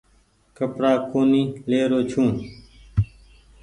ڪپڙآ 0.57 0.93
ڪونيٚ 1.11 1.53
لي 1.69 1.79
رو 1.89 1.99
ڇي۔ 2.11 2.25